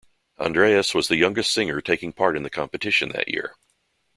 [0.39, 3.55] Andreas was the youngest singer taking part in the competition that year.